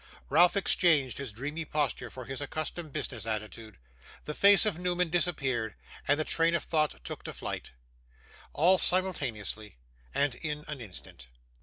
Ralph 0.29 0.57
exchanged 0.57 1.19
his 1.19 1.31
dreamy 1.31 1.63
posture 1.63 2.09
for 2.09 2.25
his 2.25 2.41
accustomed 2.41 2.91
business 2.91 3.27
attitude: 3.27 3.77
the 4.25 4.33
face 4.33 4.65
of 4.65 4.79
Newman 4.79 5.09
disappeared, 5.11 5.75
and 6.07 6.19
the 6.19 6.23
train 6.25 6.55
of 6.55 6.63
thought 6.63 7.03
took 7.03 7.23
to 7.25 7.33
flight, 7.33 7.69
all 8.51 8.79
simultaneously, 8.79 9.77
and 10.11 10.33
in 10.33 10.65
an 10.67 10.81
instant. 10.81 11.27